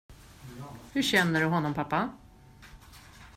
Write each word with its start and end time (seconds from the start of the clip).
Hur 0.93 1.01
känner 1.01 1.39
du 1.41 1.45
honom, 1.45 1.73
pappa? 1.73 2.09